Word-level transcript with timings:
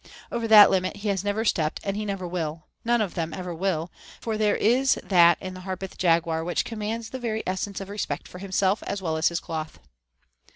Over 0.31 0.47
that 0.47 0.71
limit 0.71 0.95
he 0.97 1.09
has 1.09 1.23
never 1.23 1.45
stepped 1.45 1.79
and 1.83 1.95
he 1.95 2.05
never 2.05 2.27
will; 2.27 2.65
none 2.83 3.01
of 3.01 3.13
them 3.13 3.35
ever 3.35 3.53
will, 3.53 3.91
for 4.19 4.35
there 4.35 4.55
is 4.55 4.97
that 5.03 5.37
in 5.39 5.53
the 5.53 5.59
Harpeth 5.59 5.95
Jaguar 5.95 6.43
which 6.43 6.65
commands 6.65 7.11
the 7.11 7.19
very 7.19 7.43
essence 7.45 7.79
of 7.79 7.87
respect 7.89 8.27
for 8.27 8.39
himself 8.39 8.81
as 8.87 8.99
well 8.99 9.15
as 9.15 9.27
his 9.27 9.39
cloth. 9.39 9.77